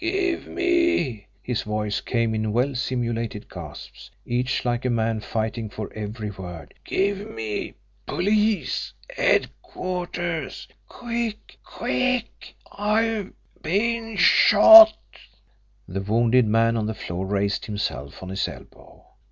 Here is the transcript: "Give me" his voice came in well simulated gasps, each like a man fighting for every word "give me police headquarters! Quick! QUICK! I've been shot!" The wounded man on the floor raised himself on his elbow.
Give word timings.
"Give 0.03 0.47
me" 0.47 1.27
his 1.43 1.61
voice 1.61 2.01
came 2.01 2.33
in 2.33 2.51
well 2.53 2.73
simulated 2.73 3.47
gasps, 3.47 4.09
each 4.25 4.65
like 4.65 4.83
a 4.83 4.89
man 4.89 5.19
fighting 5.19 5.69
for 5.69 5.93
every 5.93 6.31
word 6.31 6.73
"give 6.83 7.29
me 7.29 7.75
police 8.07 8.93
headquarters! 9.15 10.67
Quick! 10.87 11.59
QUICK! 11.63 12.55
I've 12.75 13.33
been 13.61 14.15
shot!" 14.15 14.97
The 15.87 16.01
wounded 16.01 16.47
man 16.47 16.75
on 16.77 16.87
the 16.87 16.95
floor 16.95 17.27
raised 17.27 17.67
himself 17.67 18.23
on 18.23 18.29
his 18.29 18.47
elbow. 18.47 19.05